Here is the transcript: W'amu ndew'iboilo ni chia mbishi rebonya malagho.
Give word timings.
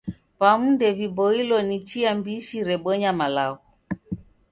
W'amu 0.41 0.67
ndew'iboilo 0.73 1.57
ni 1.67 1.77
chia 1.87 2.11
mbishi 2.17 2.57
rebonya 2.69 3.11
malagho. 3.19 3.65